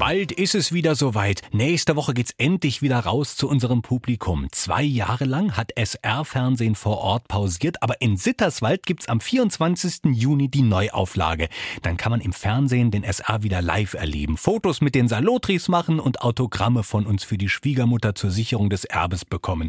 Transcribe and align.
Bald 0.00 0.32
ist 0.32 0.54
es 0.54 0.72
wieder 0.72 0.94
soweit. 0.94 1.42
Nächste 1.52 1.94
Woche 1.94 2.14
geht's 2.14 2.32
endlich 2.38 2.80
wieder 2.80 3.00
raus 3.00 3.36
zu 3.36 3.46
unserem 3.46 3.82
Publikum. 3.82 4.46
Zwei 4.50 4.82
Jahre 4.82 5.26
lang 5.26 5.58
hat 5.58 5.72
SR-Fernsehen 5.76 6.74
vor 6.74 6.96
Ort 6.96 7.28
pausiert, 7.28 7.82
aber 7.82 8.00
in 8.00 8.16
Sitterswald 8.16 8.86
gibt's 8.86 9.08
am 9.10 9.20
24. 9.20 10.04
Juni 10.14 10.48
die 10.48 10.62
Neuauflage. 10.62 11.50
Dann 11.82 11.98
kann 11.98 12.12
man 12.12 12.22
im 12.22 12.32
Fernsehen 12.32 12.90
den 12.90 13.04
SR 13.04 13.42
wieder 13.42 13.60
live 13.60 13.92
erleben, 13.92 14.38
Fotos 14.38 14.80
mit 14.80 14.94
den 14.94 15.06
Salotris 15.06 15.68
machen 15.68 16.00
und 16.00 16.22
Autogramme 16.22 16.82
von 16.82 17.04
uns 17.04 17.22
für 17.22 17.36
die 17.36 17.50
Schwiegermutter 17.50 18.14
zur 18.14 18.30
Sicherung 18.30 18.70
des 18.70 18.86
Erbes 18.86 19.26
bekommen. 19.26 19.68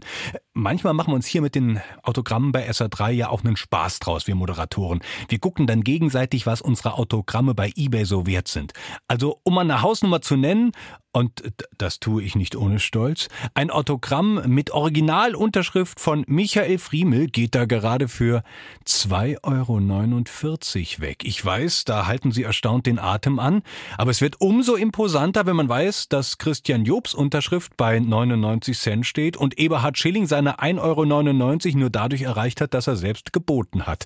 Manchmal 0.54 0.94
machen 0.94 1.12
wir 1.12 1.16
uns 1.16 1.28
hier 1.28 1.42
mit 1.42 1.56
den 1.56 1.82
Autogrammen 2.04 2.54
bei 2.54 2.70
SR3 2.70 3.12
ja 3.12 3.30
auch 3.30 3.44
einen 3.44 3.58
Spaß 3.58 4.00
draus, 4.00 4.28
wir 4.28 4.36
Moderatoren. 4.36 5.02
Wir 5.28 5.40
gucken 5.40 5.68
dann 5.68 5.82
gegenseitig, 5.82 6.46
was 6.46 6.62
unsere 6.62 6.94
Autogramme 6.94 7.54
bei 7.54 7.74
eBay 7.76 8.06
so 8.06 8.26
wert 8.26 8.48
sind. 8.48 8.72
Also, 9.10 9.42
um 9.44 9.56
mal 9.56 9.62
eine 9.62 9.82
Hausnummer 9.82 10.21
zu 10.22 10.36
nennen, 10.36 10.72
und 11.14 11.44
das 11.78 12.00
tue 12.00 12.24
ich 12.24 12.36
nicht 12.36 12.56
ohne 12.56 12.80
Stolz, 12.80 13.28
ein 13.54 13.70
Autogramm 13.70 14.42
mit 14.48 14.72
Originalunterschrift 14.72 16.00
von 16.00 16.24
Michael 16.28 16.78
Friemel 16.78 17.28
geht 17.28 17.54
da 17.54 17.66
gerade 17.66 18.08
für 18.08 18.44
2,49 18.88 19.44
Euro 19.44 21.02
weg. 21.02 21.26
Ich 21.26 21.44
weiß, 21.44 21.84
da 21.84 22.08
halten 22.08 22.32
Sie 22.32 22.44
erstaunt 22.44 22.86
den 22.86 22.98
Atem 22.98 23.40
an, 23.40 23.62
aber 23.98 24.12
es 24.12 24.22
wird 24.22 24.40
umso 24.40 24.76
imposanter, 24.76 25.46
wenn 25.46 25.58
man 25.58 25.68
weiß, 25.68 26.08
dass 26.08 26.38
Christian 26.38 26.86
Jobs 26.86 27.14
Unterschrift 27.14 27.76
bei 27.76 28.00
99 28.00 28.80
Cent 28.80 29.06
steht 29.06 29.36
und 29.36 29.60
Eberhard 29.60 29.98
Schilling 29.98 30.28
seine 30.28 30.60
1,99 30.60 30.80
Euro 30.82 31.78
nur 31.78 31.90
dadurch 31.90 32.22
erreicht 32.22 32.62
hat, 32.62 32.74
dass 32.74 32.88
er 32.88 32.96
selbst 32.96 33.34
geboten 33.34 33.86
hat. 33.86 34.06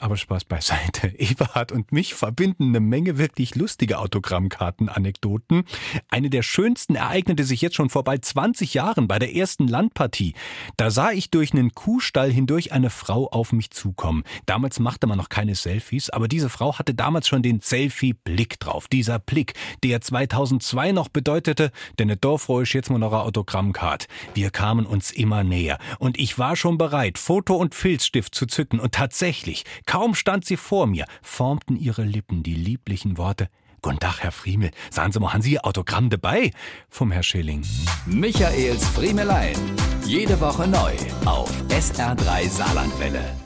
Aber 0.00 0.16
Spaß 0.16 0.46
beiseite. 0.46 1.08
Eberhard 1.18 1.72
und 1.72 1.92
mich 1.92 2.14
verbinden 2.14 2.68
eine 2.68 2.80
Menge 2.80 3.18
wirklich 3.18 3.54
lustige 3.54 3.98
Autogrammkarten-Anekdoten. 3.98 5.64
Eine 6.08 6.30
der 6.30 6.42
schönsten 6.42 6.94
ereignete 6.94 7.44
sich 7.44 7.60
jetzt 7.60 7.76
schon 7.76 7.90
vor 7.90 8.02
bald 8.02 8.24
20 8.24 8.72
Jahren 8.72 9.08
bei 9.08 9.18
der 9.18 9.36
ersten 9.36 9.68
Landpartie. 9.68 10.34
Da 10.78 10.90
sah 10.90 11.12
ich 11.12 11.30
durch 11.30 11.52
einen 11.52 11.74
Kuhstall 11.74 12.32
hindurch 12.32 12.72
eine 12.72 12.88
Frau 12.88 13.28
auf 13.28 13.52
mich 13.52 13.70
zukommen. 13.72 14.24
Damals 14.46 14.80
machte 14.80 15.06
man 15.06 15.18
noch 15.18 15.28
keine 15.28 15.54
Selfies, 15.54 16.08
aber 16.08 16.28
diese 16.28 16.48
Frau 16.48 16.78
hatte 16.78 16.94
damals 16.94 17.28
schon 17.28 17.42
den 17.42 17.60
Selfie-Blick 17.60 18.58
drauf. 18.58 18.88
Dieser 18.88 19.18
Blick, 19.18 19.52
der 19.84 20.00
2002 20.00 20.92
noch 20.92 21.10
bedeutete, 21.10 21.72
denn 21.98 22.10
eine 22.10 22.18
ist 22.62 22.72
jetzt 22.72 22.88
mal 22.88 22.98
noch 22.98 23.12
eine 23.12 23.22
Autogrammkarte. 23.22 24.06
Wir 24.32 24.50
kamen 24.50 24.86
uns 24.86 25.10
immer 25.10 25.44
näher 25.44 25.78
und 25.98 26.18
ich 26.18 26.38
war 26.38 26.56
schon 26.56 26.78
bereit, 26.78 27.18
Foto 27.18 27.56
und 27.56 27.74
Filzstift 27.74 28.34
zu 28.34 28.46
zücken 28.46 28.80
und 28.80 28.92
tatsächlich 28.92 29.64
Kaum 29.90 30.14
stand 30.14 30.44
sie 30.44 30.56
vor 30.56 30.86
mir, 30.86 31.04
formten 31.20 31.74
ihre 31.74 32.04
Lippen 32.04 32.44
die 32.44 32.54
lieblichen 32.54 33.18
Worte 33.18 33.48
Guten 33.82 33.98
Tag, 33.98 34.20
Herr 34.20 34.30
Friemel. 34.30 34.70
Sagen 34.90 35.10
Sie 35.10 35.18
mal, 35.18 35.32
haben 35.32 35.42
Sie 35.42 35.54
Ihr 35.54 35.64
Autogramm 35.64 36.10
dabei? 36.10 36.52
Vom 36.88 37.10
Herr 37.10 37.24
Schilling. 37.24 37.64
Michaels 38.06 38.86
Friemelein. 38.86 39.56
Jede 40.04 40.38
Woche 40.40 40.68
neu 40.68 40.92
auf 41.24 41.50
SR3 41.70 42.48
Saarlandwelle. 42.48 43.39